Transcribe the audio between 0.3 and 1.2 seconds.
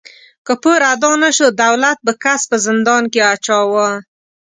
که پور ادا